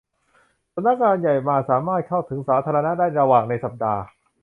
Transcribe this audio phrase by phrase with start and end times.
[0.73, 4.01] สำนักงานใหญ่มาสามารถเข้าถึงสาธารณะได้ระหว่างในสัปดาห์